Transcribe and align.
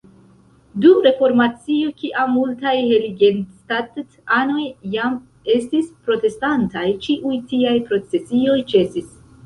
Dum 0.85 1.03
Reformacio, 1.07 1.91
kiam 1.99 2.33
multaj 2.37 2.73
heiligenstadt-anoj 2.87 4.67
jam 4.97 5.21
estis 5.61 5.95
protestantaj, 6.09 6.89
ĉiuj 7.07 7.39
tiaj 7.55 7.81
procesioj 7.93 8.63
ĉesis. 8.75 9.19